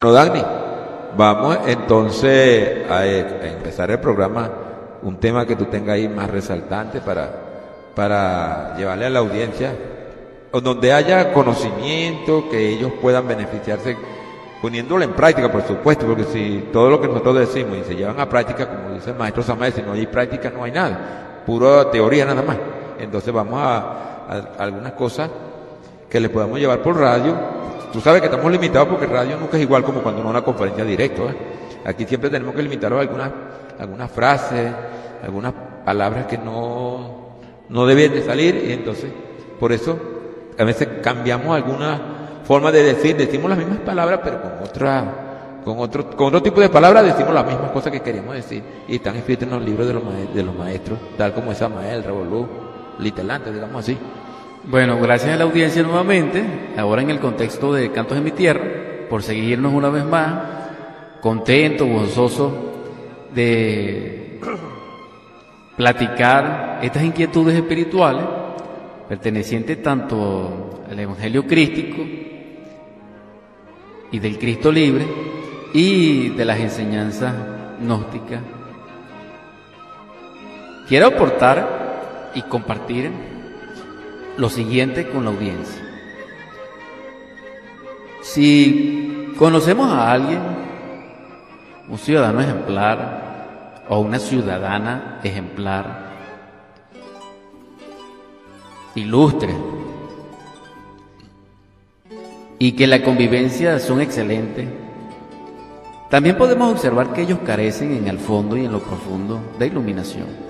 [0.00, 0.44] Bueno, Dagny,
[1.16, 4.48] vamos entonces a, a empezar el programa,
[5.02, 7.28] un tema que tú tengas ahí más resaltante para,
[7.96, 9.74] para llevarle a la audiencia,
[10.52, 13.96] o donde haya conocimiento, que ellos puedan beneficiarse
[14.62, 18.20] poniéndolo en práctica, por supuesto, porque si todo lo que nosotros decimos y se llevan
[18.20, 21.90] a práctica, como dice el maestro Samael, si no hay práctica no hay nada, pura
[21.90, 22.56] teoría nada más.
[23.00, 23.78] Entonces vamos a,
[24.28, 25.28] a algunas cosas
[26.08, 27.57] que le podamos llevar por radio
[27.92, 30.84] Tú sabes que estamos limitados porque radio nunca es igual como cuando uno una conferencia
[30.84, 31.22] directa.
[31.22, 31.36] ¿eh?
[31.84, 33.30] Aquí siempre tenemos que limitarnos a algunas,
[33.78, 34.72] algunas frases,
[35.22, 35.52] algunas
[35.84, 37.38] palabras que no,
[37.68, 39.10] no deben de salir y entonces
[39.58, 39.98] por eso
[40.58, 42.00] a veces cambiamos alguna
[42.44, 45.24] forma de decir, decimos las mismas palabras pero con otra
[45.64, 48.96] con otro, con otro tipo de palabras decimos las mismas cosas que queríamos decir y
[48.96, 50.02] están escritas en los libros de los,
[50.34, 52.48] de los maestros, tal como es Samael, Revolú,
[52.98, 53.98] Litelante, digamos así.
[54.70, 56.44] Bueno, gracias a la audiencia nuevamente,
[56.76, 58.60] ahora en el contexto de Cantos en mi Tierra,
[59.08, 60.42] por seguirnos una vez más,
[61.22, 62.74] contento, gozoso
[63.34, 64.40] de
[65.74, 68.26] platicar estas inquietudes espirituales
[69.08, 72.02] pertenecientes tanto al Evangelio crístico
[74.12, 75.06] y del Cristo libre
[75.72, 77.34] y de las enseñanzas
[77.80, 78.42] gnósticas.
[80.86, 83.37] Quiero aportar y compartir
[84.38, 85.82] lo siguiente con la audiencia.
[88.22, 90.40] Si conocemos a alguien,
[91.88, 96.08] un ciudadano ejemplar o una ciudadana ejemplar,
[98.94, 99.54] ilustre,
[102.60, 104.68] y que la convivencia son excelentes,
[106.10, 110.47] también podemos observar que ellos carecen en el fondo y en lo profundo de iluminación.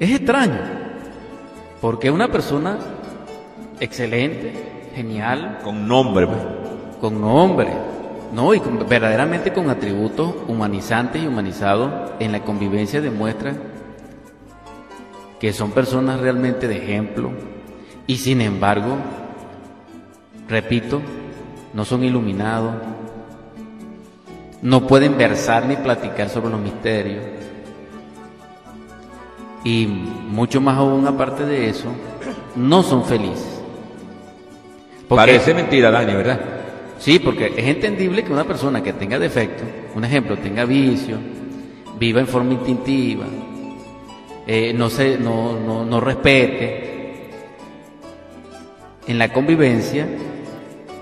[0.00, 0.58] Es extraño,
[1.78, 2.78] porque una persona
[3.80, 6.38] excelente, genial, con nombre, pues.
[7.02, 7.68] con nombre,
[8.32, 13.52] no, y verdaderamente con atributos humanizantes y humanizados en la convivencia demuestra
[15.38, 17.32] que son personas realmente de ejemplo
[18.06, 18.96] y sin embargo,
[20.48, 21.02] repito,
[21.74, 22.72] no son iluminados,
[24.62, 27.40] no pueden versar ni platicar sobre los misterios
[29.64, 31.88] y mucho más aún aparte de eso,
[32.56, 33.60] no son felices.
[35.08, 36.40] Parece mentira, Dani, ¿verdad?
[36.98, 41.16] Sí, porque es entendible que una persona que tenga defecto, un ejemplo, tenga vicio,
[41.98, 43.24] viva en forma instintiva,
[44.46, 47.30] eh, no, se, no, no, no respete,
[49.06, 50.06] en la convivencia,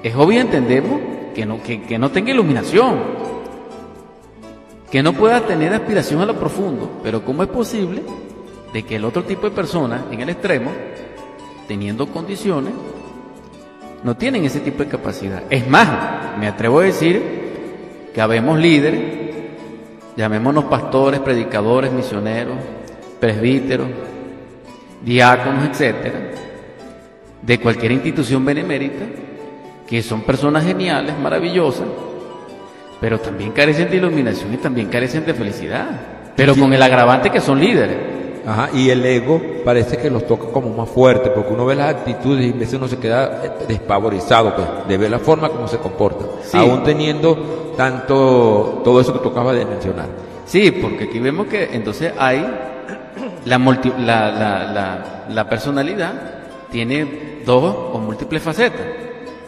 [0.03, 1.01] es obvio entendemos
[1.35, 2.97] que no, que, que no tenga iluminación,
[4.91, 8.03] que no pueda tener aspiración a lo profundo, pero ¿cómo es posible
[8.73, 10.71] de que el otro tipo de personas en el extremo,
[11.67, 12.73] teniendo condiciones,
[14.03, 15.43] no tienen ese tipo de capacidad.
[15.51, 17.23] Es más, me atrevo a decir
[18.15, 19.01] que habemos líderes,
[20.17, 22.57] llamémonos pastores, predicadores, misioneros,
[23.21, 23.89] presbíteros,
[25.05, 26.31] diáconos, etcétera,
[27.43, 29.05] de cualquier institución benemérita,
[29.87, 31.87] que son personas geniales, maravillosas,
[33.01, 35.89] pero también carecen de iluminación y también carecen de felicidad,
[36.37, 37.97] pero con el agravante que son líderes.
[38.49, 41.91] Ajá, y el ego parece que los toca como más fuerte, porque uno ve las
[41.91, 45.69] actitudes y a veces uno se queda eh, despavorizado pues, de ver la forma como
[45.69, 50.07] se comporta, aún teniendo tanto todo eso que tú acabas de mencionar.
[50.47, 52.39] Sí, porque aquí vemos que entonces hay
[53.45, 56.15] la, la, la, la, personalidad
[56.71, 58.87] tiene dos o múltiples facetas,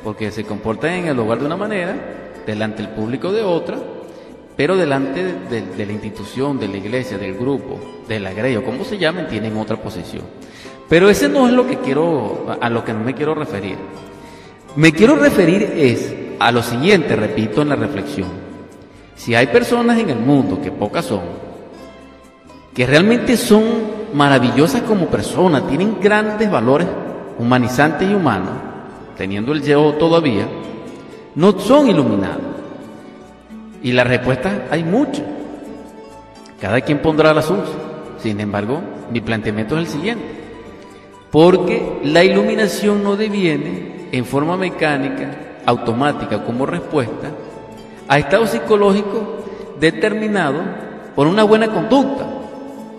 [0.05, 1.97] porque se comporta en el hogar de una manera,
[2.47, 3.79] delante del público de otra,
[4.57, 7.81] pero delante de, la institución, de la iglesia, del grupo,
[8.15, 10.25] del agrego, como se llamen, tienen otra posición.
[10.89, 13.77] Pero ese no es lo que quiero, a lo que no me quiero referir.
[14.75, 18.29] Me quiero referir es a lo siguiente, repito en la reflexión.
[19.15, 21.21] Si hay personas en el mundo, que pocas son,
[22.75, 23.65] que realmente son
[24.13, 26.89] maravillosas como personas, tienen grandes valores
[27.39, 28.55] humanizantes y humanos,
[29.17, 30.49] teniendo el yo todavía,
[31.37, 32.43] no son iluminados.
[33.83, 35.23] Y la respuesta hay muchas.
[36.61, 37.90] Cada quien pondrá la suya.
[38.23, 38.81] Sin embargo,
[39.11, 40.25] mi planteamiento es el siguiente.
[41.31, 45.31] Porque la iluminación no deviene en forma mecánica,
[45.67, 47.31] automática, como respuesta
[48.09, 49.23] a estados psicológicos
[49.79, 50.63] determinados
[51.15, 52.27] por una buena conducta,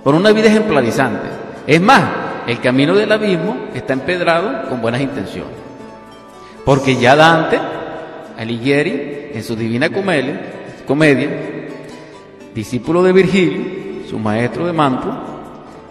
[0.04, 1.28] por una vida ejemplarizante.
[1.68, 2.04] Es más,
[2.48, 5.52] el camino del abismo está empedrado con buenas intenciones.
[6.66, 7.60] Porque ya Dante,
[8.38, 10.40] Alighieri, en su Divina Comedia,
[10.88, 11.30] comedia,
[12.56, 13.81] discípulo de Virgilio,
[14.12, 15.24] su maestro de Mantua,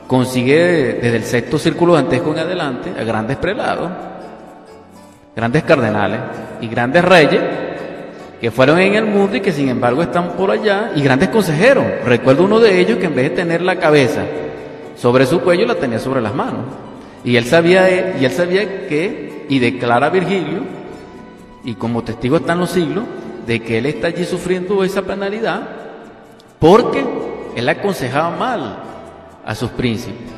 [0.06, 3.90] consigue desde el sexto círculo dantesco en adelante a grandes prelados,
[5.34, 6.20] grandes cardenales
[6.60, 7.40] y grandes reyes
[8.38, 11.84] que fueron en el mundo y que sin embargo están por allá, y grandes consejeros.
[12.04, 14.22] Recuerdo uno de ellos que en vez de tener la cabeza
[14.96, 16.64] sobre su cuello, la tenía sobre las manos.
[17.24, 20.60] Y él sabía, y él sabía que, y declara Virgilio,
[21.64, 23.04] y como testigo están los siglos,
[23.46, 25.62] de que él está allí sufriendo esa penalidad,
[26.58, 28.82] porque él aconsejaba mal
[29.44, 30.28] a sus príncipes.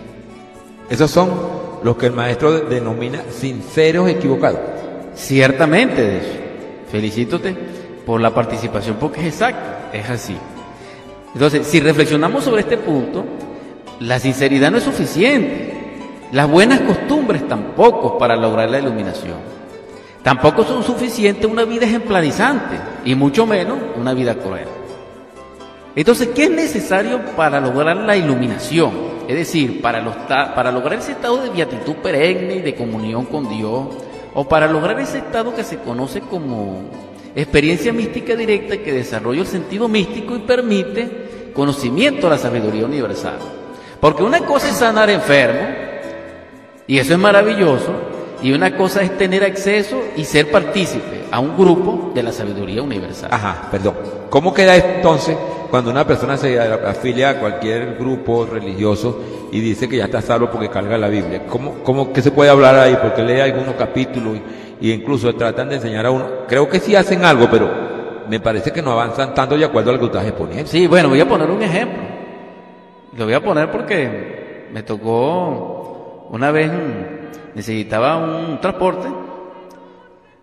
[0.88, 1.30] Esos son
[1.82, 4.60] los que el maestro denomina sinceros equivocados.
[5.14, 6.38] Ciertamente, de eso.
[6.90, 7.56] Felicítote
[8.04, 10.36] por la participación porque es exacto, es así.
[11.34, 13.24] Entonces, si reflexionamos sobre este punto,
[14.00, 15.72] la sinceridad no es suficiente.
[16.32, 19.36] Las buenas costumbres tampoco para lograr la iluminación.
[20.22, 24.66] Tampoco son suficientes una vida ejemplarizante y mucho menos una vida cruel.
[25.94, 29.12] Entonces, ¿qué es necesario para lograr la iluminación?
[29.28, 33.88] Es decir, para, lograr ese estado de beatitud perenne y de comunión con Dios,
[34.34, 36.80] o para lograr ese estado que se conoce como
[37.36, 43.36] experiencia mística directa que desarrolla el sentido místico y permite conocimiento a la sabiduría universal.
[44.00, 45.68] Porque una cosa es sanar enfermo,
[46.86, 47.92] y eso es maravilloso,
[48.42, 52.82] y una cosa es tener acceso y ser partícipe a un grupo de la sabiduría
[52.82, 53.28] universal.
[53.32, 53.94] Ajá, perdón.
[54.30, 55.36] ¿Cómo queda entonces
[55.72, 60.50] cuando una persona se afilia a cualquier grupo religioso y dice que ya está salvo
[60.50, 61.46] porque carga la Biblia?
[61.46, 62.98] ¿Cómo, cómo que se puede hablar ahí?
[63.00, 64.36] Porque lee algunos capítulos
[64.82, 66.26] y, incluso tratan de enseñar a uno.
[66.46, 67.70] Creo que sí hacen algo, pero
[68.28, 70.66] me parece que no avanzan tanto de acuerdo al que estás exponiendo.
[70.66, 72.02] Sí, bueno, voy a poner un ejemplo.
[73.16, 76.70] Lo voy a poner porque me tocó una vez,
[77.54, 79.08] necesitaba un transporte.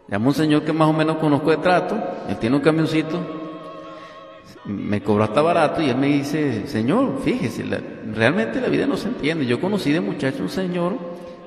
[0.07, 1.95] Llamó un señor que más o menos conozco de trato,
[2.27, 3.38] él tiene un camioncito,
[4.65, 7.63] me cobró hasta barato y él me dice, señor, fíjese,
[8.13, 9.45] realmente la vida no se entiende.
[9.45, 10.97] Yo conocí de muchacho un señor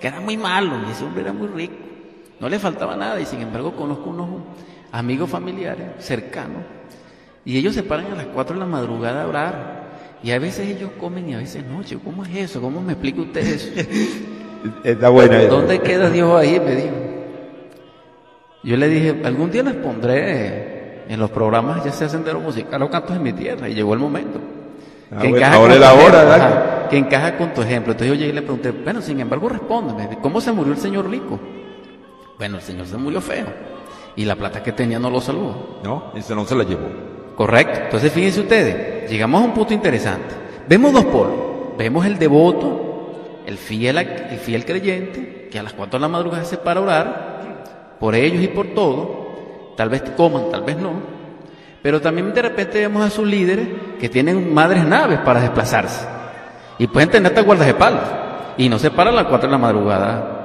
[0.00, 1.74] que era muy malo y ese hombre era muy rico,
[2.40, 4.28] no le faltaba nada y sin embargo conozco unos
[4.90, 6.62] amigos familiares cercanos
[7.44, 9.82] y ellos se paran a las 4 de la madrugada a orar
[10.22, 11.82] y a veces ellos comen y a veces no.
[12.02, 12.60] ¿Cómo es eso?
[12.60, 13.68] ¿Cómo me explica usted eso?
[14.84, 15.44] Está buena.
[15.44, 16.60] ¿Dónde queda Dios ahí?
[16.60, 16.94] Me dijo.
[18.62, 20.71] Yo le dije, algún día les pondré
[21.08, 24.00] en los programas, ya sea sendero musical o cantos en mi tierra, y llegó el
[24.00, 24.38] momento.
[25.10, 27.92] Ah, que, encaja ahora la hora, que encaja con tu ejemplo.
[27.92, 31.08] Entonces yo llegué y le pregunté, bueno, sin embargo, respóndeme, ¿cómo se murió el señor
[31.08, 31.38] Lico?
[32.38, 33.46] Bueno, el señor se murió feo,
[34.16, 35.80] y la plata que tenía no lo salvó.
[35.84, 36.88] No, ese no se la llevó.
[37.36, 37.80] Correcto.
[37.84, 40.34] Entonces fíjense ustedes, llegamos a un punto interesante.
[40.68, 41.52] Vemos dos polos.
[41.76, 46.44] Vemos el devoto, el fiel, el fiel creyente, que a las cuatro de la madrugada
[46.44, 49.21] se para a orar, por ellos y por todo.
[49.76, 50.92] Tal vez coman, tal vez no.
[51.82, 56.06] Pero también de repente vemos a sus líderes que tienen madres naves para desplazarse.
[56.78, 58.04] Y pueden tener hasta guardaespaldas.
[58.56, 60.42] Y no se paran a las cuatro de la madrugada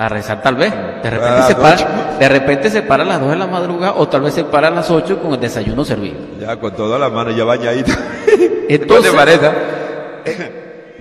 [0.00, 0.72] a rezar tal vez.
[1.02, 4.08] De repente, se para, de repente se para a las 2 de la madrugada o
[4.08, 6.16] tal vez se para a las 8 con el desayuno servido.
[6.40, 7.92] Ya, con todas las manos ya bañadita.
[8.68, 9.12] Entonces,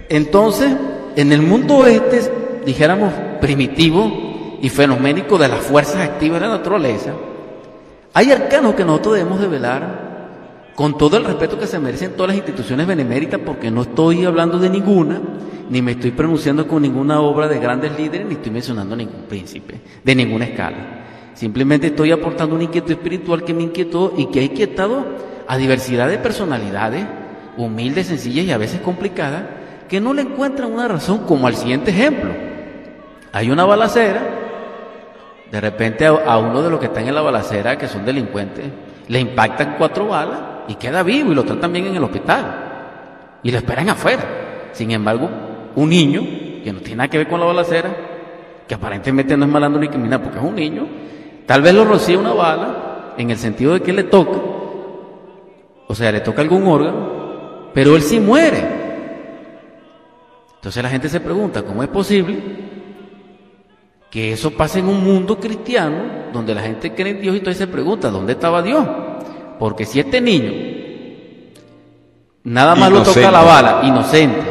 [0.09, 0.71] entonces,
[1.15, 7.11] en el mundo este, dijéramos, primitivo y fenoménico de las fuerzas activas de la naturaleza,
[8.13, 10.09] hay arcanos que nosotros debemos de velar
[10.75, 14.57] con todo el respeto que se merecen todas las instituciones beneméritas, porque no estoy hablando
[14.57, 15.19] de ninguna,
[15.69, 19.81] ni me estoy pronunciando con ninguna obra de grandes líderes, ni estoy mencionando ningún príncipe,
[20.03, 20.77] de ninguna escala.
[21.33, 25.05] Simplemente estoy aportando un inquieto espiritual que me inquietó y que ha inquietado
[25.47, 27.05] a diversidad de personalidades,
[27.57, 29.43] humildes, sencillas y a veces complicadas,
[29.89, 32.31] que no le encuentran una razón, como al siguiente ejemplo.
[33.33, 34.38] Hay una balacera,
[35.51, 38.65] de repente a, uno de los que están en la balacera, que son delincuentes,
[39.07, 43.39] le impactan cuatro balas y queda vivo y lo tratan bien en el hospital.
[43.41, 44.23] Y lo esperan afuera.
[44.73, 45.29] Sin embargo,
[45.75, 46.21] un niño
[46.63, 47.89] que no tiene nada que ver con la balacera,
[48.67, 50.87] que aparentemente no es malandro ni criminal porque es un niño,
[51.47, 54.37] tal vez lo rocía una bala en el sentido de que le toca,
[55.87, 58.77] o sea, le toca algún órgano, pero él sí muere.
[60.55, 62.68] Entonces la gente se pregunta, ¿cómo es posible
[64.09, 67.59] que eso pase en un mundo cristiano donde la gente cree en Dios y entonces
[67.59, 68.85] se pregunta, ¿dónde estaba Dios?
[69.59, 70.51] Porque si este niño
[72.43, 74.41] nada más lo toca la bala, inocente,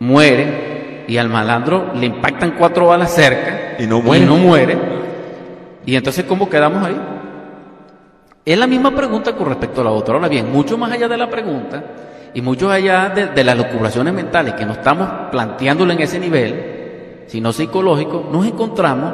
[0.00, 4.26] muere y al malandro le impactan cuatro balas cerca y no muere.
[4.26, 4.78] no muere.
[5.86, 7.00] Y entonces, ¿cómo quedamos ahí?
[8.44, 10.14] Es la misma pregunta con respecto a la otra.
[10.14, 11.82] Ahora bien, mucho más allá de la pregunta
[12.34, 16.75] y mucho allá de, las locubraciones mentales que no estamos planteándolo en ese nivel,
[17.26, 19.12] sino psicológico, nos encontramos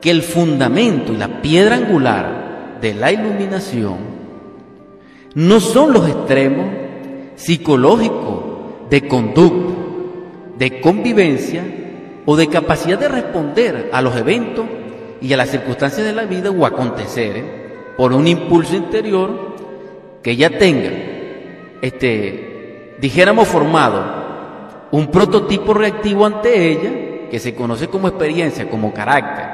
[0.00, 3.98] que el fundamento y la piedra angular de la iluminación
[5.34, 6.66] no son los extremos
[7.36, 9.72] psicológicos de conducta,
[10.58, 11.64] de convivencia
[12.26, 14.66] o de capacidad de responder a los eventos
[15.20, 17.44] y a las circunstancias de la vida o aconteceres
[17.96, 19.56] por un impulso interior
[20.22, 20.90] que ya tenga,
[21.80, 24.22] este, dijéramos formado,
[24.90, 27.01] un prototipo reactivo ante ella
[27.32, 29.46] que se conoce como experiencia, como carácter,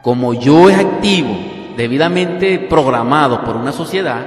[0.00, 1.36] como yo es activo,
[1.76, 4.24] debidamente programado por una sociedad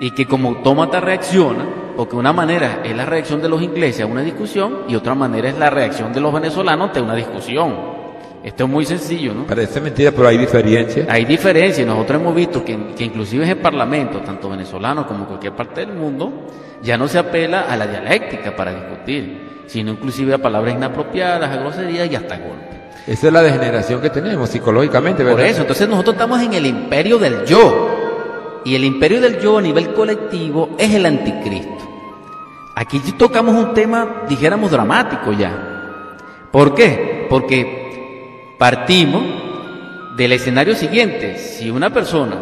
[0.00, 4.06] y que como autómata reacciona, porque una manera es la reacción de los ingleses a
[4.06, 7.76] una discusión y otra manera es la reacción de los venezolanos ante una discusión.
[8.42, 9.46] Esto es muy sencillo, ¿no?
[9.46, 11.04] Parece mentira, pero hay diferencia.
[11.06, 11.84] Hay diferencia.
[11.84, 15.84] Nosotros hemos visto que, que inclusive en el Parlamento, tanto venezolano como en cualquier parte
[15.84, 16.46] del mundo,
[16.82, 21.60] ya no se apela a la dialéctica para discutir, sino inclusive a palabras inapropiadas, a
[21.60, 22.78] groserías y hasta golpes.
[23.06, 25.38] Esa es la degeneración que tenemos psicológicamente, ¿verdad?
[25.38, 28.60] Por eso, entonces nosotros estamos en el imperio del yo.
[28.64, 31.88] Y el imperio del yo a nivel colectivo es el anticristo.
[32.76, 36.18] Aquí tocamos un tema, dijéramos, dramático ya.
[36.50, 37.26] ¿Por qué?
[37.30, 37.80] Porque
[38.60, 39.22] Partimos
[40.18, 41.38] del escenario siguiente.
[41.38, 42.36] Si una persona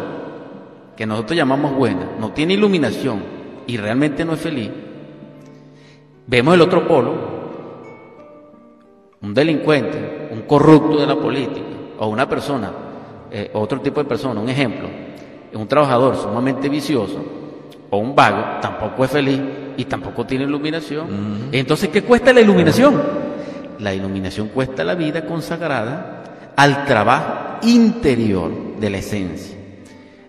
[0.97, 3.23] que nosotros llamamos buena no tiene iluminación
[3.65, 4.69] y realmente no es feliz,
[6.29, 7.13] vemos el otro polo,
[9.21, 11.65] un delincuente, un corrupto de la política,
[11.97, 12.71] o una persona,
[13.31, 14.87] eh, otro tipo de persona, un ejemplo,
[15.53, 17.19] un trabajador sumamente vicioso,
[17.89, 19.41] o un vago, tampoco es feliz
[19.75, 21.49] y tampoco tiene iluminación.
[21.51, 23.01] Entonces, ¿qué cuesta la iluminación?
[23.79, 29.57] La iluminación cuesta la vida consagrada al trabajo interior de la esencia.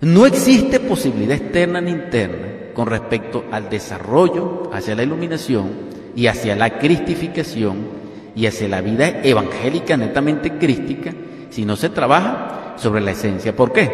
[0.00, 6.56] No existe posibilidad externa ni interna con respecto al desarrollo hacia la iluminación y hacia
[6.56, 8.00] la cristificación
[8.34, 11.12] y hacia la vida evangélica netamente crística
[11.50, 13.54] si no se trabaja sobre la esencia.
[13.54, 13.90] ¿Por qué?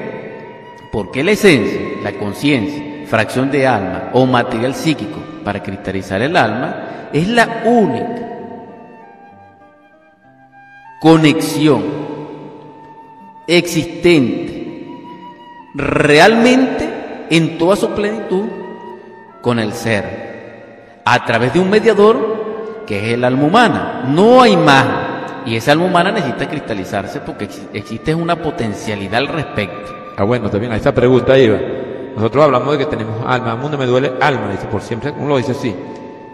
[0.93, 7.09] Porque la esencia, la conciencia, fracción de alma o material psíquico para cristalizar el alma
[7.13, 8.27] es la única
[11.01, 11.85] conexión
[13.47, 14.57] existente
[15.75, 16.89] realmente
[17.31, 18.47] en toda su plenitud
[19.43, 20.26] con el ser,
[21.07, 24.05] a través de un mediador que es el alma humana.
[24.09, 24.87] No hay más.
[25.47, 29.95] Y esa alma humana necesita cristalizarse porque existe una potencialidad al respecto.
[30.17, 31.59] Ah, bueno, también a esa pregunta iba.
[32.17, 35.29] Nosotros hablamos de que tenemos alma, al mundo me duele alma, dice, por siempre uno
[35.29, 35.73] lo dice así.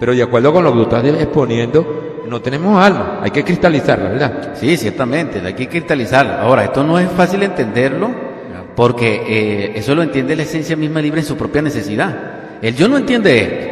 [0.01, 4.09] Pero de acuerdo con lo que tú estás exponiendo, no tenemos alma, hay que cristalizarla,
[4.09, 4.51] ¿verdad?
[4.55, 6.41] Sí, ciertamente, hay que cristalizarla.
[6.41, 8.11] Ahora, esto no es fácil entenderlo
[8.75, 12.15] porque eh, eso lo entiende la esencia misma libre en su propia necesidad.
[12.63, 13.72] El yo no entiende esto.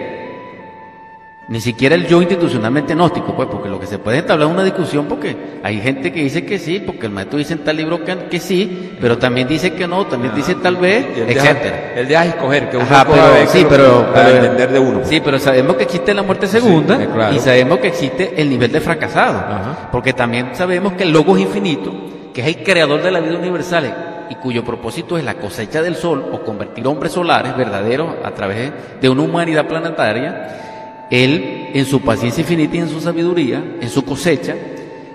[1.51, 4.63] Ni siquiera el yo institucionalmente gnóstico, pues, porque lo que se puede entablar es una
[4.63, 8.05] discusión, porque hay gente que dice que sí, porque el maestro dice en tal libro
[8.05, 11.95] que, que sí, pero también dice que no, también dice tal vez, etcétera.
[11.97, 14.99] Él deja escoger, que uno pero, sí, pero, para entender de uno.
[14.99, 15.09] Pues.
[15.09, 18.81] Sí, pero sabemos que existe la muerte segunda y sabemos que existe el nivel de
[18.81, 19.43] fracasado,
[19.91, 21.93] porque también sabemos que el logos infinito,
[22.33, 25.97] que es el creador de la vida universal y cuyo propósito es la cosecha del
[25.97, 30.70] sol o convertir hombres solares verdaderos a través de una humanidad planetaria,
[31.11, 34.55] él, en su paciencia infinita y en su sabiduría, en su cosecha,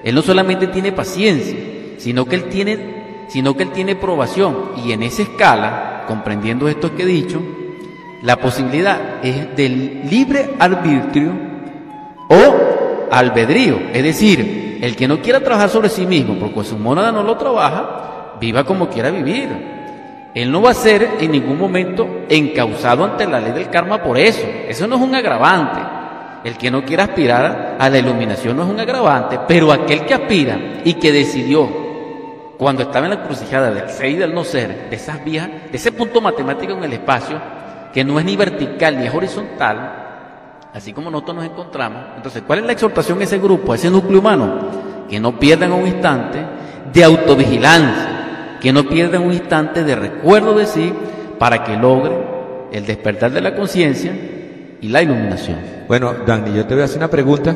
[0.03, 1.55] Él no solamente tiene paciencia,
[1.97, 4.71] sino que Él tiene, sino que Él tiene probación.
[4.85, 7.41] Y en esa escala, comprendiendo esto que he dicho,
[8.21, 11.31] la posibilidad es del libre arbitrio
[12.29, 13.79] o albedrío.
[13.93, 17.37] Es decir, el que no quiera trabajar sobre sí mismo, porque su mónada no lo
[17.37, 19.74] trabaja, viva como quiera vivir.
[20.35, 24.17] Él no va a ser en ningún momento encausado ante la ley del karma por
[24.17, 24.45] eso.
[24.67, 25.79] Eso no es un agravante.
[26.43, 30.13] El que no quiera aspirar a la iluminación no es un agravante, pero aquel que
[30.13, 31.85] aspira y que decidió
[32.57, 35.77] cuando estaba en la crucijada del ser y del no ser, de esas vías, de
[35.77, 37.39] ese punto matemático en el espacio,
[37.93, 40.03] que no es ni vertical ni es horizontal,
[40.73, 42.01] así como nosotros nos encontramos.
[42.17, 44.59] Entonces, ¿cuál es la exhortación a ese grupo, a ese núcleo humano?
[45.09, 46.45] Que no pierdan un instante
[46.93, 48.14] de autovigilancia
[48.65, 50.91] que no pierdan un instante de recuerdo de sí
[51.37, 52.15] para que logre
[52.71, 54.11] el despertar de la conciencia
[54.81, 55.59] y la iluminación.
[55.87, 57.55] Bueno, Dani, yo te voy a hacer una pregunta.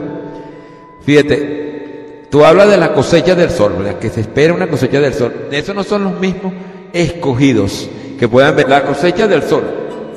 [1.02, 3.98] Fíjate, tú hablas de la cosecha del sol, ¿verdad?
[3.98, 5.34] Que se espera una cosecha del sol.
[5.50, 6.54] Esos no son los mismos
[6.94, 7.90] escogidos
[8.20, 9.64] que puedan ver la cosecha del sol.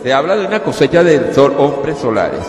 [0.03, 2.45] Se habla de una cosecha del sol, hombres solares.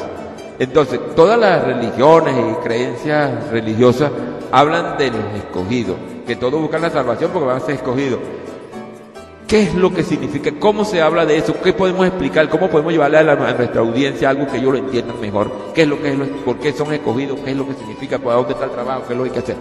[0.60, 4.12] Entonces, todas las religiones y creencias religiosas
[4.52, 5.96] hablan de los escogidos
[6.26, 8.20] que todos buscan la salvación porque van a ser escogidos.
[9.48, 10.52] ¿Qué es lo que significa?
[10.60, 11.54] ¿Cómo se habla de eso?
[11.62, 12.50] ¿Qué podemos explicar?
[12.50, 15.52] ¿Cómo podemos llevarle a, nuestra audiencia algo que ellos lo entiendan mejor?
[15.76, 16.18] ¿Qué es lo que es?
[16.44, 17.40] ¿Por qué son escogidos?
[17.42, 18.18] ¿Qué es lo que significa?
[18.18, 19.04] ¿Para dónde está el trabajo?
[19.06, 19.56] ¿Qué es lo que hay que hacer?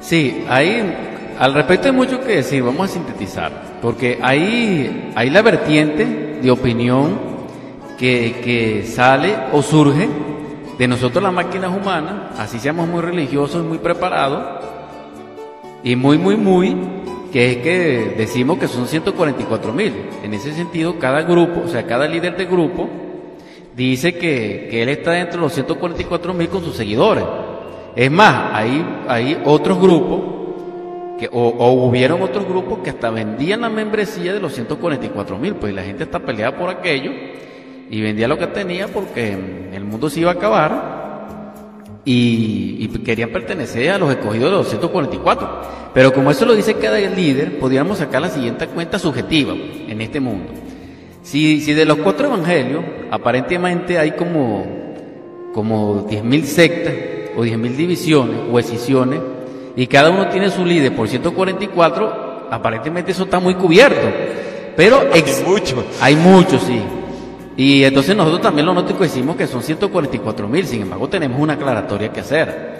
[0.00, 0.94] Sí, ahí
[1.38, 6.50] al respecto hay mucho que decir, vamos a sintetizar, porque ahí hay la vertiente de
[6.50, 7.18] opinión
[7.98, 10.08] que, que sale o surge
[10.78, 14.64] de nosotros las máquinas humanas, así seamos muy religiosos y muy preparados,
[15.84, 16.76] Y muy, muy, muy,
[17.32, 19.92] que es que decimos que son 144 mil.
[20.22, 22.88] En ese sentido, cada grupo, o sea, cada líder de grupo,
[23.74, 27.24] dice que, que él está dentro de los 144 mil con sus seguidores.
[27.96, 30.20] Es más, hay, hay otros grupos,
[31.18, 35.54] que, o, o hubieron otros grupos que hasta vendían la membresía de los 144 mil,
[35.56, 37.10] pues la gente está peleada por aquello
[37.90, 39.36] y vendía lo que tenía porque
[39.72, 41.01] el mundo se iba a acabar
[42.04, 45.82] y, y querían pertenecer a los escogidos de los 144.
[45.94, 50.20] Pero como eso lo dice cada líder, podríamos sacar la siguiente cuenta subjetiva en este
[50.20, 50.50] mundo.
[51.22, 54.66] Si, si de los cuatro evangelios, aparentemente hay como,
[55.54, 56.94] como 10.000 sectas
[57.36, 59.20] o 10.000 divisiones o escisiones,
[59.76, 64.08] y cada uno tiene su líder por 144, aparentemente eso está muy cubierto.
[64.76, 65.84] Pero Hay muchos.
[66.00, 66.80] Hay muchos, sí.
[67.56, 71.52] Y entonces nosotros también los nóticos decimos que son 144 mil, sin embargo tenemos una
[71.54, 72.72] aclaratoria que hacer.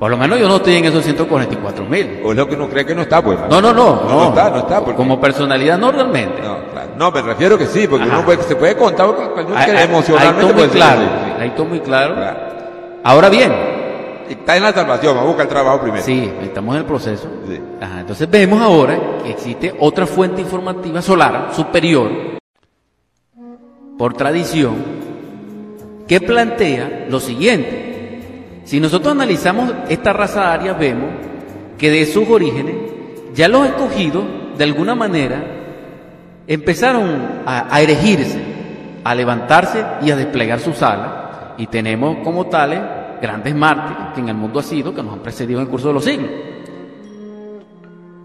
[0.00, 2.20] Por lo menos yo no estoy en esos 144 mil.
[2.24, 3.38] O es lo que uno cree que no está, pues.
[3.50, 4.08] No, no, no, No, no.
[4.08, 6.40] no está, no está, porque- Como personalidad no realmente.
[6.42, 6.90] No, claro.
[6.96, 8.16] No, me refiero que sí, porque Ajá.
[8.16, 11.00] uno puede- se puede contar porque uno ahí- emocionalmente ahí muy claro,
[11.38, 12.14] ahí todo muy claro.
[12.14, 12.38] Claro.
[13.04, 13.52] Ahora bien,
[14.30, 16.04] Está en la salvación, va a buscar el trabajo primero.
[16.04, 17.26] sí, estamos en el proceso.
[17.48, 17.60] Sí.
[17.80, 22.08] Ajá, entonces vemos ahora que existe otra fuente informativa solar superior,
[24.00, 24.76] por tradición,
[26.08, 28.62] que plantea lo siguiente.
[28.64, 31.10] Si nosotros analizamos esta raza aria, vemos
[31.76, 32.76] que de sus orígenes,
[33.34, 34.24] ya los escogidos,
[34.56, 35.44] de alguna manera,
[36.46, 38.40] empezaron a, a erigirse,
[39.04, 41.10] a levantarse y a desplegar sus alas,
[41.58, 42.80] y tenemos como tales
[43.20, 45.88] grandes mártires que en el mundo ha sido, que nos han precedido en el curso
[45.88, 46.30] de los siglos.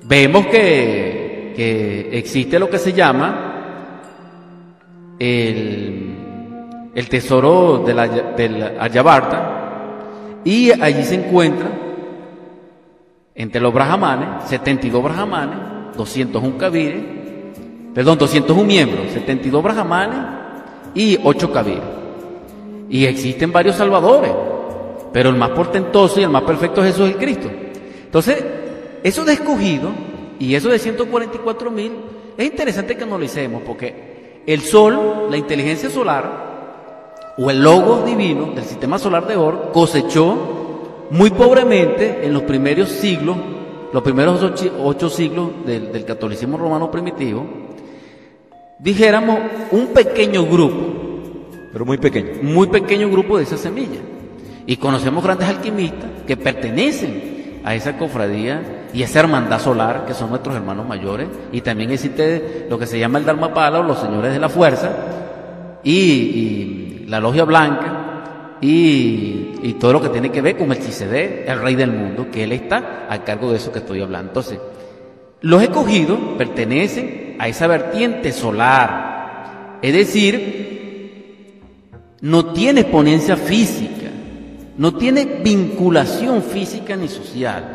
[0.05, 3.54] Vemos que, que existe lo que se llama
[5.19, 6.15] el,
[6.93, 9.55] el tesoro de la, del Aryabarta,
[10.43, 11.69] y allí se encuentra,
[13.33, 17.03] entre los brahmanes, 72 brahmanes, 201 kabires,
[17.93, 20.17] perdón, 201 miembros, 72 brahmanes
[20.93, 21.81] y 8 kabires.
[22.89, 24.31] Y existen varios salvadores,
[25.11, 27.49] pero el más portentoso y el más perfecto es Jesús el Cristo.
[28.05, 28.43] Entonces,
[29.03, 29.89] eso de escogido
[30.39, 31.91] y eso de 144 mil,
[32.37, 34.04] es interesante que analicemos porque
[34.45, 36.45] el Sol, la inteligencia solar,
[37.37, 42.89] o el logos divino del sistema solar de Or, cosechó muy pobremente en los primeros
[42.89, 43.37] siglos,
[43.91, 47.45] los primeros ocho, ocho siglos del, del catolicismo romano primitivo,
[48.79, 49.39] dijéramos
[49.71, 50.75] un pequeño grupo,
[51.71, 52.41] Pero muy pequeño.
[52.41, 53.99] muy pequeño grupo de esa semilla.
[54.67, 60.29] Y conocemos grandes alquimistas que pertenecen a esa cofradía y esa hermandad solar, que son
[60.29, 61.27] nuestros hermanos mayores.
[61.51, 64.89] Y también existe lo que se llama el Dharmapala o los señores de la fuerza,
[65.83, 71.43] y, la logia blanca, y, y todo lo que tiene que ver con el Melchizedek,
[71.45, 74.29] el rey del mundo, que él está a cargo de eso que estoy hablando.
[74.29, 74.59] Entonces,
[75.41, 81.61] los escogidos pertenecen a esa vertiente solar, es decir,
[82.21, 84.09] no tiene exponencia física,
[84.77, 87.74] no tiene vinculación física ni social,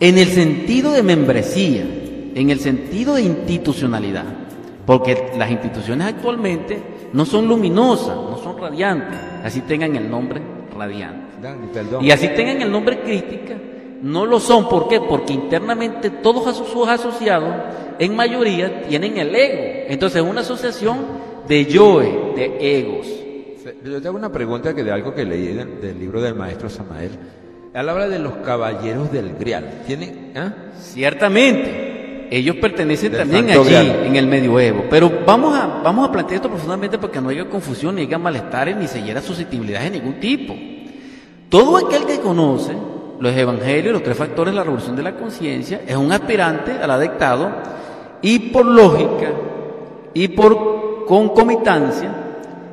[0.00, 1.84] en el sentido de membresía,
[2.34, 4.24] en el sentido de institucionalidad,
[4.86, 6.80] porque las instituciones actualmente
[7.12, 10.40] no son luminosas, no son radiantes, así tengan el nombre
[10.76, 11.28] radiante.
[11.72, 12.04] Perdón.
[12.04, 13.54] Y así tengan el nombre crítica,
[14.02, 14.68] no lo son.
[14.68, 15.00] ¿Por qué?
[15.00, 17.54] Porque internamente todos sus asociados,
[17.98, 19.86] en mayoría, tienen el ego.
[19.88, 20.98] Entonces es una asociación
[21.46, 23.06] de yoes, de egos.
[23.84, 26.68] Yo te hago una pregunta que de algo que leí del, del libro del maestro
[26.70, 27.10] Samael.
[27.74, 29.82] Él habla de los caballeros del Grial.
[29.86, 30.32] ¿Tienen?
[30.36, 30.52] ah?
[30.78, 34.04] Ciertamente, ellos pertenecen Del también allí, Grial.
[34.06, 34.84] en el medioevo.
[34.90, 38.18] Pero vamos a, vamos a plantear esto profundamente para que no haya confusión, ni haya
[38.18, 40.54] malestares, ni se hiera susceptibilidades de ningún tipo.
[41.48, 42.72] Todo aquel que conoce
[43.20, 46.90] los evangelios, los tres factores de la revolución de la conciencia, es un aspirante al
[46.90, 47.50] adectado
[48.22, 49.30] y por lógica
[50.14, 52.10] y por concomitancia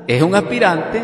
[0.07, 1.01] es un aspirante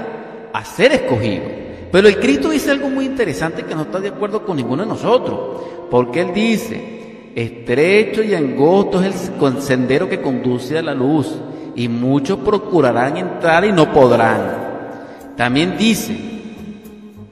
[0.54, 1.44] a ser escogido.
[1.92, 4.90] Pero el Cristo dice algo muy interesante que no está de acuerdo con ninguno de
[4.90, 11.36] nosotros, porque Él dice, estrecho y angosto es el sendero que conduce a la luz,
[11.76, 15.36] y muchos procurarán entrar y no podrán.
[15.36, 16.16] También dice,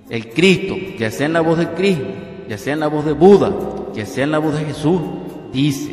[0.09, 2.05] el Cristo, ya sea en la voz de Cristo,
[2.49, 3.53] ya sea en la voz de Buda,
[3.93, 4.99] ya sea en la voz de Jesús,
[5.53, 5.91] dice,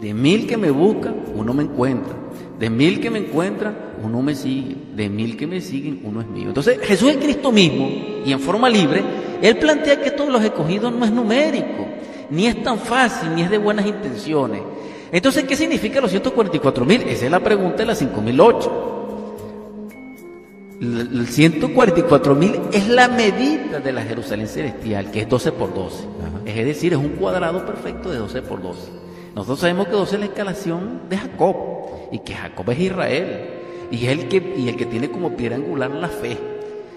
[0.00, 2.14] de mil que me buscan, uno me encuentra.
[2.58, 4.76] De mil que me encuentran, uno me sigue.
[4.94, 6.48] De mil que me siguen, uno es mío.
[6.48, 7.88] Entonces, Jesús es Cristo mismo,
[8.24, 9.02] y en forma libre,
[9.42, 11.86] Él plantea que todos los escogidos no es numérico,
[12.30, 14.62] ni es tan fácil, ni es de buenas intenciones.
[15.10, 17.02] Entonces, ¿qué significa los 144 mil?
[17.02, 18.94] Esa es la pregunta de las 5008.
[20.80, 26.04] El 144 mil es la medida de la Jerusalén celestial, que es 12 por 12.
[26.46, 28.90] Es decir, es un cuadrado perfecto de 12 por 12.
[29.34, 31.56] Nosotros sabemos que 12 es la escalación de Jacob
[32.12, 33.57] y que Jacob es Israel
[33.90, 36.36] y es el que, y el que tiene como piedra angular la fe.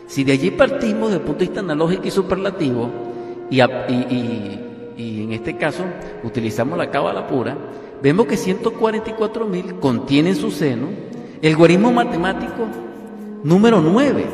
[0.08, 2.90] Si de allí partimos desde el punto de vista analógico y superlativo,
[3.50, 5.84] y, y, en este caso
[6.24, 7.58] utilizamos la cábala pura,
[8.02, 10.88] vemos que 144 mil contiene en su seno
[11.42, 12.66] el guarismo matemático
[13.44, 14.26] número 9.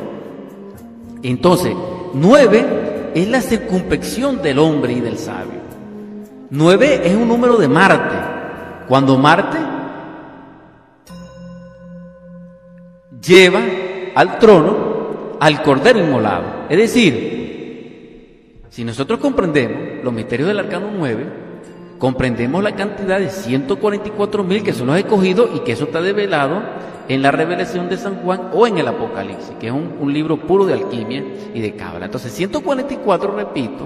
[1.23, 1.75] Entonces,
[2.13, 5.61] 9 es la circunspección del hombre y del sabio.
[6.49, 8.15] 9 es un número de Marte.
[8.87, 9.57] Cuando Marte
[13.21, 13.61] lleva
[14.15, 16.65] al trono al cordero inmolado.
[16.69, 21.25] Es decir, si nosotros comprendemos los misterios del arcano 9,
[21.97, 26.61] comprendemos la cantidad de 144 mil que son los escogidos y que eso está develado
[27.07, 30.65] en la revelación de San Juan o en el Apocalipsis, que es un, libro puro
[30.65, 32.05] de alquimia y de cábala.
[32.05, 33.85] Entonces, 144, repito,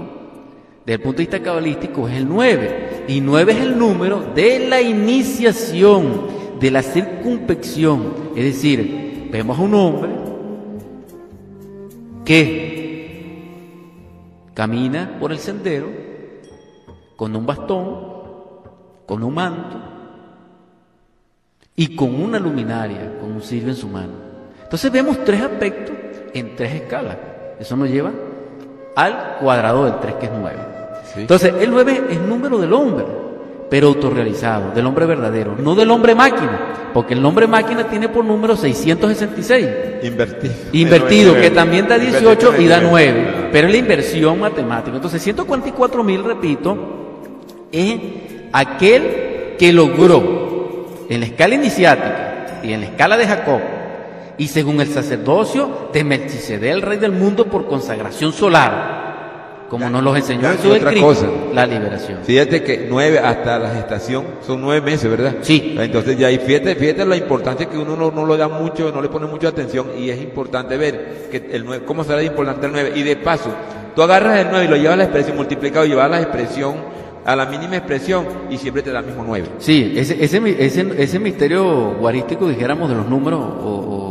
[0.84, 4.66] desde el punto de vista cabalístico es el 9, y 9 es el número de
[4.68, 6.26] la iniciación,
[6.58, 8.12] de la circunspección.
[8.34, 10.10] Es decir, vemos a un hombre
[12.24, 13.82] que
[14.54, 15.88] camina por el sendero
[17.16, 17.98] con un bastón,
[19.06, 19.76] con un manto,
[21.74, 24.12] y con una luminaria, con un cirio en su mano.
[24.62, 25.96] Entonces vemos tres aspectos
[26.34, 27.16] en tres escalas.
[27.58, 28.12] Eso nos lleva
[28.94, 30.58] al cuadrado del 3, que es 9.
[31.16, 33.04] Entonces, el 9 es número del hombre,
[33.72, 38.22] pero autorrealizado, del hombre verdadero, no del hombre máquina, porque el hombre máquina tiene por
[38.22, 39.66] número 666.
[40.02, 40.54] Invertido.
[40.72, 44.94] Invertido, que también da 18 y da 9, pero es la inversión matemática.
[44.94, 46.76] Entonces, 144 mil, repito,
[47.72, 47.98] es
[48.52, 53.60] aquel que logró en la escala iniciática y en la escala de Jacob,
[54.36, 59.11] y según el sacerdocio de Melchizedek, el rey del mundo, por consagración solar,
[59.72, 61.26] como nos lo enseñó Jesús otra cosa.
[61.54, 62.18] la liberación.
[62.24, 65.36] Fíjate que nueve hasta la gestación son nueve meses, ¿verdad?
[65.40, 65.74] Sí.
[65.78, 69.00] Entonces ya, y fíjate, fíjate la importancia que uno no, no lo da mucho, no
[69.00, 72.72] le pone mucha atención, y es importante ver que el nueve, cómo será importante el
[72.72, 72.92] nueve.
[72.94, 73.48] Y de paso,
[73.96, 76.74] tú agarras el nueve y lo llevas a la expresión multiplicado, llevas a la expresión
[77.24, 79.46] a la mínima expresión y siempre te da el mismo 9.
[79.58, 80.40] Sí, ese, ese,
[80.98, 84.01] ese, misterio guarístico, dijéramos, de los números o, o,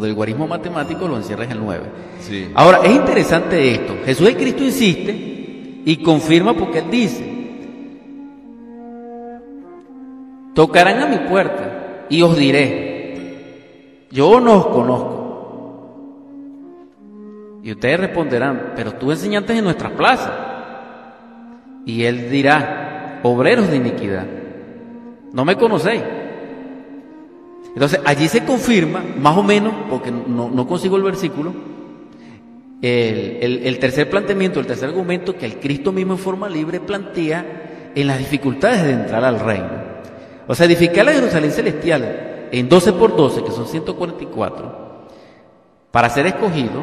[0.00, 1.84] del guarismo matemático lo encierra en el 9.
[2.20, 2.50] Sí.
[2.54, 3.94] Ahora, es interesante esto.
[4.04, 7.24] Jesús el Cristo insiste y confirma porque él dice,
[10.54, 15.16] tocarán a mi puerta y os diré, yo no os conozco.
[17.62, 20.32] Y ustedes responderán, pero tú enseñantes en nuestras plazas
[21.84, 24.26] y él dirá, obreros de iniquidad,
[25.32, 26.02] no me conocéis.
[27.76, 31.52] Entonces allí se confirma, más o menos, porque no, consigo el versículo,
[32.80, 38.06] el, tercer planteamiento, el tercer argumento que el Cristo mismo en forma libre plantea en
[38.06, 39.68] las dificultades de entrar al reino.
[40.46, 45.08] O sea, edificar la Jerusalén celestial en 12 por 12, que son 144,
[45.90, 46.82] para ser escogido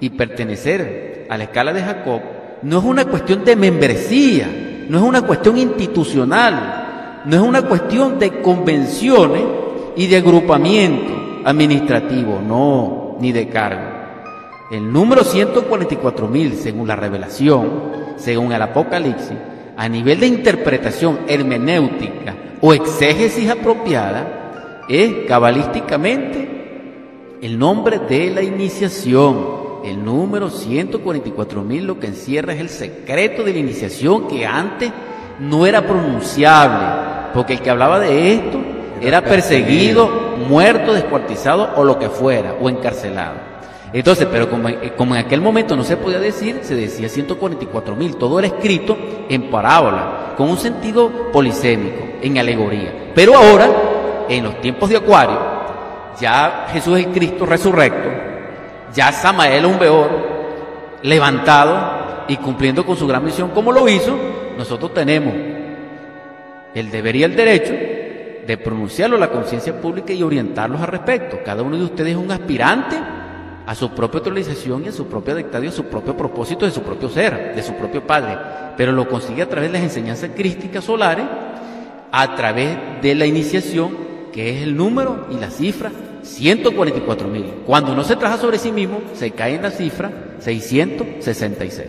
[0.00, 2.22] y pertenecer a la escala de Jacob,
[2.62, 4.48] no es una cuestión de membresía,
[4.88, 9.62] no es una cuestión institucional, no es una cuestión de convenciones
[9.96, 13.82] y de agrupamiento administrativo, no, ni de cargo.
[14.70, 19.36] El número 144 mil, según la revelación, según el Apocalipsis,
[19.76, 26.48] a nivel de interpretación hermenéutica o exégesis apropiada, es cabalísticamente
[27.40, 33.52] el nombre de la iniciación el número 144.000 lo que encierra es el secreto de
[33.52, 34.90] la iniciación que antes
[35.40, 38.58] no era pronunciable, porque el que hablaba de esto
[39.04, 43.54] era perseguido, muerto, descuartizado o lo que fuera, o encarcelado.
[43.92, 48.40] Entonces, pero como, en aquel momento no se podía decir, se decía 144 mil, todo
[48.40, 53.12] era escrito en parábola, con un sentido polisémico, en alegoría.
[53.14, 53.68] Pero ahora,
[54.28, 55.38] en los tiempos de Acuario,
[56.20, 58.08] ya Jesús es Cristo resurrecto,
[58.92, 60.10] ya Samael un peor
[61.02, 64.16] levantado y cumpliendo con su gran misión como lo hizo,
[64.56, 65.34] nosotros tenemos
[66.74, 67.74] el deber y el derecho
[68.46, 71.38] de pronunciarlo a la conciencia pública y orientarlos al respecto.
[71.44, 72.96] Cada uno de ustedes es un aspirante
[73.66, 76.70] a su propia autorización y a su propia dictado y a su propio propósito de
[76.70, 78.36] su propio ser, de su propio Padre,
[78.76, 81.24] pero lo consigue a través de las enseñanzas crísticas solares,
[82.12, 83.96] a través de la iniciación,
[84.32, 85.90] que es el número y la cifra
[86.22, 87.44] 144 mil.
[87.66, 91.88] Cuando uno se trabaja sobre sí mismo, se cae en la cifra 666.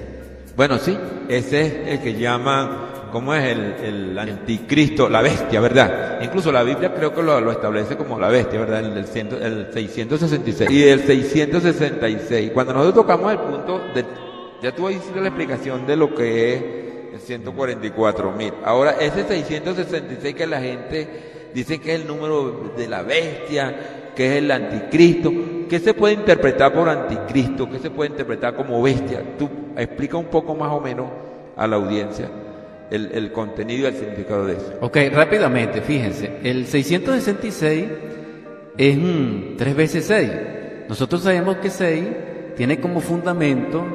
[0.56, 5.08] Bueno, sí, ese es el que llaman ¿cómo es el, el anticristo?
[5.08, 6.20] La bestia, ¿verdad?
[6.22, 8.84] Incluso la Biblia creo que lo, lo establece como la bestia, ¿verdad?
[8.84, 12.52] El 666 y el 666.
[12.52, 14.04] Cuando nosotros tocamos el punto de,
[14.62, 16.64] ya tú hiciste la explicación de lo que es
[17.14, 18.52] el 144 mil.
[18.66, 24.28] Ahora, ese 666 que la gente dice que es el número de la bestia, que
[24.28, 25.32] es el anticristo,
[25.70, 27.70] ¿qué se puede interpretar por anticristo?
[27.70, 29.24] ¿Qué se puede interpretar como bestia?
[29.40, 31.06] Tú explica un poco más o menos
[31.56, 32.30] a la audiencia
[32.96, 34.74] el, contenido y el significado de eso.
[34.82, 37.86] Ok, rápidamente, fíjense, el 666
[38.78, 40.32] es un 3 veces 6.
[40.90, 42.04] Nosotros sabemos que 6
[42.56, 43.86] tiene como fundamento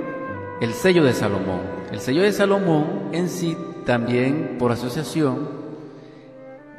[0.60, 1.60] el sello de Salomón.
[1.92, 5.48] El sello de Salomón en sí también por asociación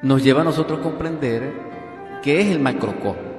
[0.01, 1.53] nos lleva a nosotros a comprender
[2.23, 3.31] qué es el macrocosmo.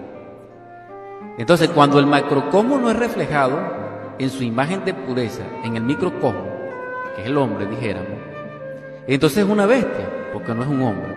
[1.39, 3.59] Entonces, cuando el macrocosmo no es reflejado
[4.19, 6.47] en su imagen de pureza, en el microcosmo,
[7.15, 8.32] que es el hombre, dijéramos,
[9.07, 11.15] entonces es una bestia, porque no es un hombre.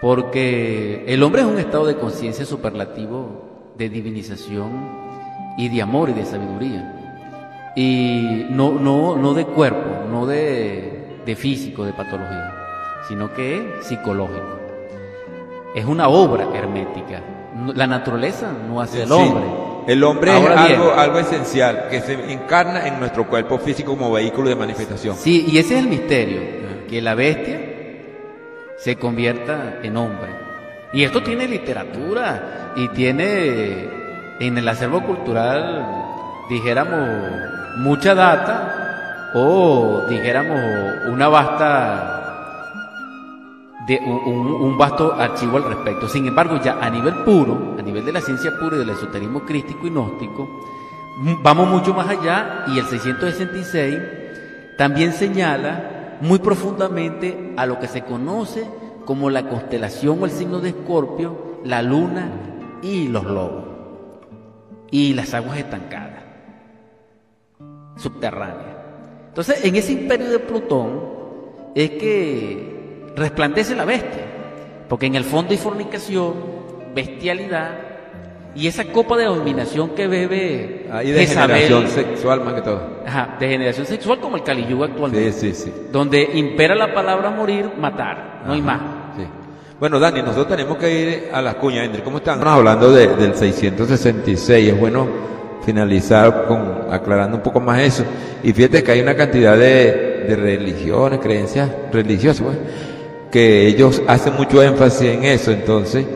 [0.00, 4.70] Porque el hombre es un estado de conciencia superlativo de divinización
[5.56, 7.72] y de amor y de sabiduría.
[7.76, 12.52] Y no, no, no de cuerpo, no de, de físico, de patología,
[13.08, 14.58] sino que es psicológico.
[15.74, 17.22] Es una obra hermética.
[17.74, 19.44] La naturaleza no hace el Sí, hombre.
[19.86, 24.12] El hombre Ahora es algo, algo esencial que se encarna en nuestro cuerpo físico como
[24.12, 25.16] vehículo de manifestación.
[25.16, 26.40] Sí, y ese es el misterio,
[26.88, 27.60] que la bestia
[28.78, 30.30] se convierta en hombre.
[30.92, 33.88] Y esto tiene literatura y tiene
[34.40, 35.86] en el acervo cultural,
[36.48, 37.08] dijéramos,
[37.78, 40.60] mucha data o dijéramos
[41.08, 42.11] una vasta
[43.86, 46.08] de un, vasto archivo al respecto.
[46.08, 49.40] Sin embargo, ya a nivel puro, a nivel de la ciencia pura y del esoterismo
[49.40, 50.48] crístico y gnóstico,
[51.42, 53.98] vamos mucho más allá y el 666
[54.78, 58.66] también señala muy profundamente a lo que se conoce
[59.04, 62.30] como la constelación o el signo de Escorpio, la luna
[62.82, 63.64] y los lobos
[64.90, 66.22] y las aguas estancadas
[67.96, 68.76] subterráneas.
[69.28, 71.00] Entonces, en ese imperio de Plutón
[71.74, 72.71] es que
[73.16, 74.24] resplandece la bestia,
[74.88, 76.34] porque en el fondo hay fornicación,
[76.94, 77.70] bestialidad
[78.54, 82.82] y esa copa de dominación que bebe Ahí de Jezabel, generación sexual más que todo.
[83.06, 85.72] ajá, de generación sexual como el Kali Yuga actualmente, Sí, sí, sí.
[85.90, 88.80] donde impera la palabra morir, matar, no hay más.
[89.16, 89.24] Sí.
[89.80, 91.88] Bueno, Dani, nosotros tenemos que ir a las cuñas.
[92.04, 92.34] ¿cómo están?
[92.38, 94.68] Estamos hablando de- del 666.
[94.74, 95.08] Es bueno
[95.64, 98.04] finalizar con aclarando un poco más eso.
[98.44, 102.58] Y fíjate que hay una cantidad de, de religiones, creencias religiosas, pues,
[103.32, 105.50] que ellos hacen mucho énfasis en eso.
[105.50, 106.06] Entonces,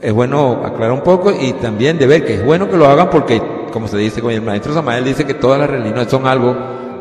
[0.00, 3.08] es bueno aclarar un poco y también de ver que es bueno que lo hagan
[3.10, 6.54] porque, como se dice, como el maestro Samael dice que todas las religiones son algo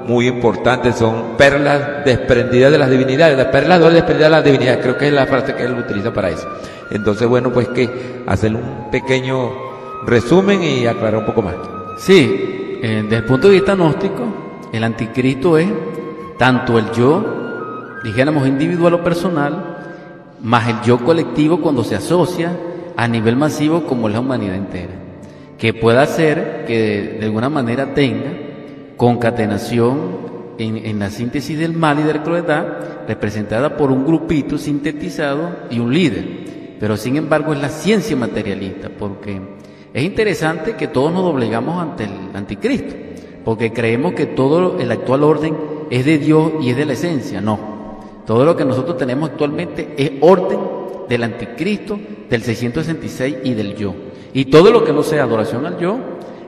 [0.08, 4.82] muy importante, son perlas desprendidas de las divinidades, las perlas no desprendidas de las divinidades,
[4.82, 6.48] creo que es la frase que él utiliza para eso.
[6.90, 9.52] Entonces, bueno, pues que hacer un pequeño
[10.06, 11.56] resumen y aclarar un poco más.
[11.98, 14.24] Sí, eh, desde el punto de vista gnóstico,
[14.72, 15.68] el anticristo es
[16.38, 17.41] tanto el yo,
[18.04, 19.78] dijéramos individual o personal,
[20.42, 22.52] más el yo colectivo cuando se asocia
[22.98, 24.94] a nivel masivo como es la humanidad entera,
[25.58, 28.32] que pueda hacer que de alguna manera tenga
[28.98, 30.22] concatenación
[30.58, 32.66] en, en la síntesis del mal y de la crueldad,
[33.08, 36.78] representada por un grupito sintetizado y un líder.
[36.80, 39.40] Pero sin embargo es la ciencia materialista, porque
[39.94, 42.96] es interesante que todos nos doblegamos ante el anticristo,
[43.44, 45.56] porque creemos que todo el actual orden
[45.90, 47.42] es de Dios y es de la esencia.
[47.42, 47.71] No,
[48.26, 50.60] todo lo que nosotros tenemos actualmente es orden
[51.10, 53.94] del anticristo, del 666 y del yo.
[54.34, 55.98] Y todo lo que no sea adoración al yo,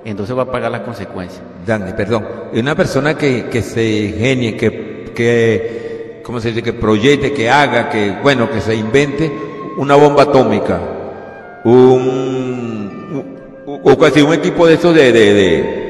[0.06, 1.42] entonces va a pagar las consecuencias.
[1.66, 2.26] Dani, perdón.
[2.54, 6.64] Una persona que, que se genie, que, que, ¿cómo se dice?
[6.64, 9.32] Que proyecte, que haga, que, bueno, que se invente
[9.78, 10.80] una bomba atómica,
[11.64, 15.83] un, o casi un equipo de esos de, de-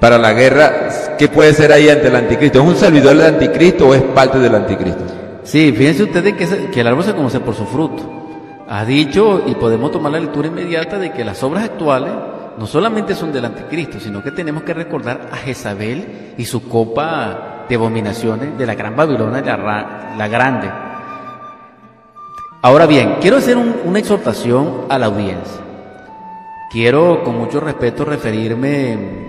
[0.00, 2.60] para la guerra, ¿qué puede ser ahí ante el anticristo?
[2.60, 5.04] ¿Es un servidor del anticristo o es parte del anticristo?
[5.42, 6.34] Sí, fíjense ustedes
[6.70, 8.64] que, el árbol se conoce por su fruto.
[8.68, 12.12] Ha dicho, y podemos tomar la lectura inmediata, de que las obras actuales
[12.58, 17.64] no solamente son del anticristo, sino que tenemos que recordar a Jezabel y su copa
[17.68, 20.70] de abominaciones de la gran Babilonia, la, la grande.
[22.62, 25.62] Ahora bien, quiero hacer un- una exhortación a la audiencia.
[26.70, 29.27] Quiero con mucho respeto referirme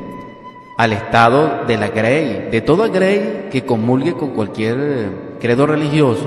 [0.80, 6.24] al estado de la Grey, de toda Grey que comulgue con cualquier eh, credo religioso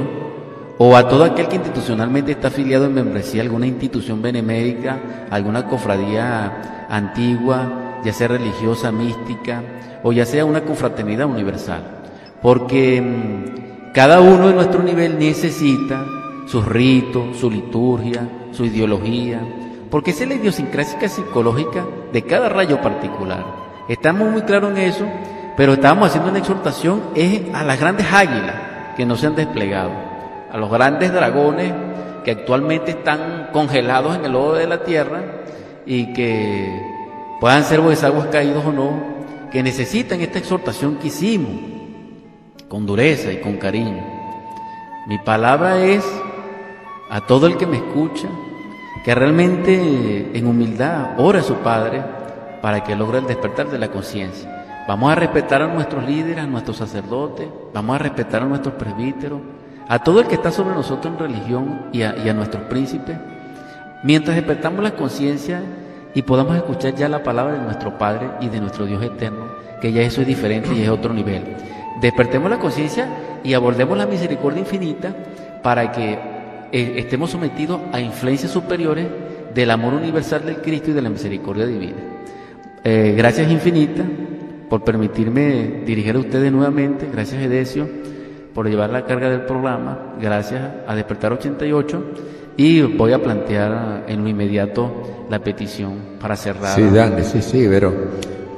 [0.77, 5.67] o a todo aquel que institucionalmente está afiliado en membresía a alguna institución benemérica, alguna
[5.67, 9.63] cofradía antigua, ya sea religiosa, mística
[10.03, 12.03] o ya sea una confraternidad universal.
[12.43, 16.05] Porque mm, cada uno de nuestro nivel necesita
[16.45, 19.41] sus ritos, su liturgia, su ideología,
[19.89, 23.72] porque esa es la idiosincrasia psicológica de cada rayo particular.
[23.93, 25.05] Estamos muy claros en eso,
[25.55, 28.55] pero estamos haciendo una exhortación es a las grandes águilas
[28.97, 29.91] que no se han desplegado,
[30.51, 31.75] a los grandes dragones
[32.25, 35.21] que actualmente están congelados en el lodo de la tierra
[35.85, 36.81] y que
[37.39, 38.93] puedan ser aguas caídos o no,
[39.53, 41.53] que necesitan esta exhortación que hicimos
[42.71, 44.03] con dureza y con cariño.
[45.07, 46.03] Mi palabra es
[47.11, 48.29] a todo el que me escucha,
[49.05, 52.22] que realmente en humildad ore a su Padre
[52.63, 54.85] para que logre el despertar de la conciencia.
[54.89, 59.41] Vamos a respetar a nuestros líderes, a nuestros sacerdotes, vamos a respetar a nuestros presbíteros,
[59.89, 63.17] a todo el que está sobre nosotros en religión y a, nuestros príncipes,
[64.03, 65.61] mientras despertamos la conciencia
[66.15, 69.47] y podamos escuchar ya la palabra de nuestro Padre y de nuestro Dios eterno,
[69.81, 71.57] que ya eso es diferente y es otro nivel.
[72.01, 73.09] Despertemos la conciencia
[73.45, 75.15] y abordemos la misericordia infinita
[75.63, 76.19] para que
[76.73, 79.07] eh, estemos sometidos a influencias superiores
[79.55, 82.12] del amor universal del Cristo y de la misericordia divina.
[82.85, 84.07] Eh, gracias infinitas
[84.69, 87.89] por permitirme dirigir a ustedes nuevamente, gracias Edesio
[88.55, 92.05] por llevar la carga del programa, gracias a Despertar 88
[92.57, 96.75] y voy a plantear en lo inmediato la petición para cerrar.
[96.75, 97.93] Sí, Dani, sí, sí, pero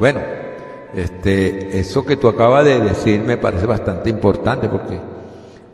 [0.01, 0.21] bueno,
[0.95, 4.99] este, eso que tú acabas de decir me parece bastante importante porque,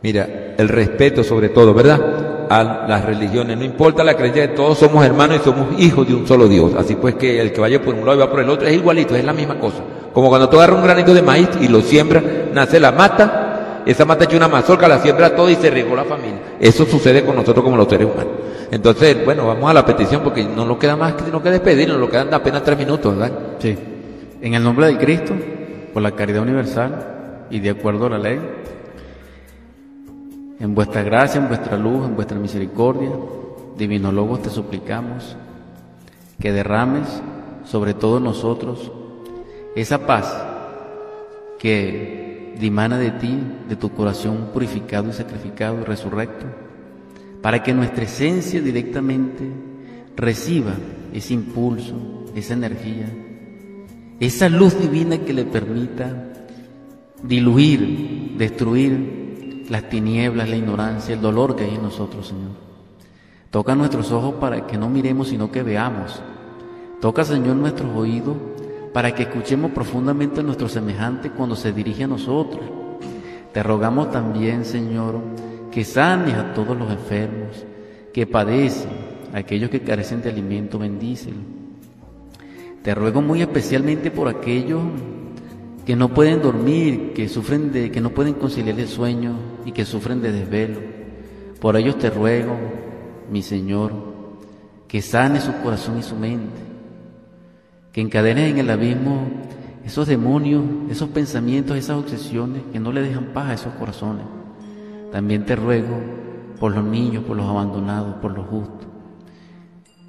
[0.03, 2.30] mira, el respeto sobre todo, ¿verdad?
[2.51, 3.57] A las religiones.
[3.57, 6.73] No importa la creencia, todos somos hermanos y somos hijos de un solo Dios.
[6.77, 8.73] Así pues que el que vaya por un lado y va por el otro es
[8.73, 9.77] igualito, es la misma cosa.
[10.13, 14.03] Como cuando tú agarras un granito de maíz y lo siembras, nace la mata, esa
[14.03, 16.39] mata hecho una mazorca, la siembra todo y se regó la familia.
[16.59, 18.33] Eso sucede con nosotros como los seres humanos.
[18.69, 22.09] Entonces, bueno, vamos a la petición porque no nos queda más sino que despedirnos, nos
[22.09, 23.31] quedan apenas tres minutos, ¿verdad?
[23.59, 23.77] Sí.
[24.41, 25.33] En el nombre de Cristo,
[25.93, 28.39] por la caridad universal y de acuerdo a la ley,
[30.61, 33.09] en vuestra gracia, en vuestra luz, en vuestra misericordia,
[33.75, 35.35] Divino Logos, te suplicamos
[36.39, 37.07] que derrames
[37.65, 38.91] sobre todos nosotros
[39.75, 40.31] esa paz
[41.57, 46.45] que dimana de ti, de tu corazón purificado y sacrificado y resurrecto,
[47.41, 49.43] para que nuestra esencia directamente
[50.15, 50.73] reciba
[51.11, 53.07] ese impulso, esa energía,
[54.19, 56.33] esa luz divina que le permita
[57.23, 59.21] diluir, destruir
[59.71, 62.51] las tinieblas, la ignorancia, el dolor que hay en nosotros, Señor.
[63.49, 66.21] Toca nuestros ojos para que no miremos, sino que veamos.
[66.99, 68.35] Toca, Señor, nuestros oídos
[68.91, 72.59] para que escuchemos profundamente a nuestro semejante cuando se dirige a nosotros.
[73.53, 75.21] Te rogamos también, Señor,
[75.71, 77.65] que sanes a todos los enfermos,
[78.13, 78.89] que padecen,
[79.33, 81.37] aquellos que carecen de alimento, bendícelo.
[82.83, 84.81] Te ruego muy especialmente por aquellos
[85.85, 89.85] que no pueden dormir, que sufren de, que no pueden conciliar el sueño y que
[89.85, 90.79] sufren de desvelo.
[91.59, 92.57] Por ellos te ruego,
[93.29, 93.91] mi Señor,
[94.87, 96.59] que sane su corazón y su mente,
[97.91, 99.27] que encadenes en el abismo
[99.85, 104.25] esos demonios, esos pensamientos, esas obsesiones que no le dejan paz a esos corazones.
[105.11, 105.97] También te ruego
[106.59, 108.87] por los niños, por los abandonados, por los justos.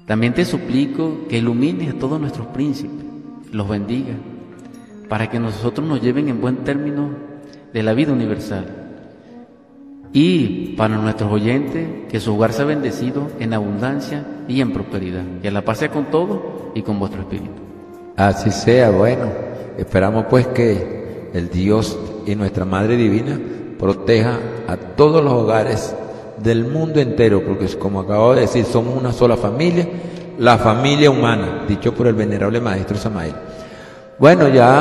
[0.05, 3.05] También te suplico que ilumines a todos nuestros príncipes,
[3.51, 4.15] los bendiga
[5.07, 7.09] para que nosotros nos lleven en buen término
[7.71, 8.82] de la vida universal.
[10.13, 15.23] Y para nuestros oyentes, que su hogar sea bendecido en abundancia y en prosperidad.
[15.41, 17.49] Que la paz sea con todo y con vuestro espíritu.
[18.15, 19.25] Así sea, bueno.
[19.77, 21.97] Esperamos pues que el Dios
[22.27, 23.39] y nuestra Madre Divina
[23.79, 25.95] proteja a todos los hogares
[26.37, 29.87] del mundo entero, porque como acabo de decir, somos una sola familia,
[30.37, 33.33] la familia humana, dicho por el venerable Maestro Samael.
[34.19, 34.71] Bueno, ya